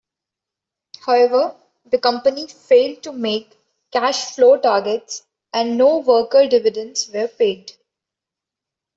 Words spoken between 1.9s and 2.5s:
company